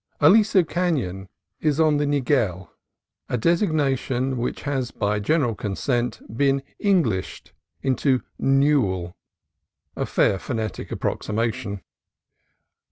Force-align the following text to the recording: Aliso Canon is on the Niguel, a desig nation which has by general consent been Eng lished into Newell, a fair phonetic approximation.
Aliso 0.19 0.63
Canon 0.63 1.29
is 1.59 1.79
on 1.79 1.97
the 1.97 2.07
Niguel, 2.07 2.69
a 3.29 3.37
desig 3.37 3.71
nation 3.71 4.35
which 4.37 4.63
has 4.63 4.89
by 4.89 5.19
general 5.19 5.53
consent 5.53 6.23
been 6.35 6.63
Eng 6.79 7.03
lished 7.03 7.51
into 7.83 8.23
Newell, 8.39 9.15
a 9.95 10.07
fair 10.07 10.39
phonetic 10.39 10.91
approximation. 10.91 11.81